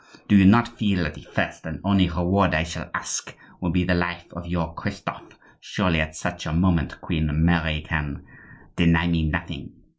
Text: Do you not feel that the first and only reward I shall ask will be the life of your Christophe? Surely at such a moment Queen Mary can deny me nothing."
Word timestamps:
Do 0.27 0.35
you 0.35 0.45
not 0.45 0.79
feel 0.79 1.03
that 1.03 1.13
the 1.13 1.21
first 1.31 1.63
and 1.67 1.79
only 1.83 2.09
reward 2.09 2.55
I 2.55 2.63
shall 2.63 2.89
ask 2.91 3.35
will 3.59 3.69
be 3.69 3.83
the 3.83 3.93
life 3.93 4.25
of 4.33 4.47
your 4.47 4.73
Christophe? 4.73 5.37
Surely 5.59 6.01
at 6.01 6.15
such 6.15 6.47
a 6.47 6.53
moment 6.53 6.99
Queen 7.01 7.29
Mary 7.45 7.81
can 7.87 8.23
deny 8.75 9.05
me 9.05 9.29
nothing." 9.29 9.73